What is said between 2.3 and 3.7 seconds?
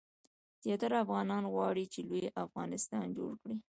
افغانستان جوړ شي.